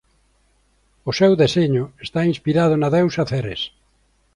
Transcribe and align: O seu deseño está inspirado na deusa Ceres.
O 1.09 1.11
seu 1.19 1.31
deseño 1.43 1.83
está 2.05 2.21
inspirado 2.31 2.73
na 2.77 2.91
deusa 2.95 3.23
Ceres. 3.31 3.61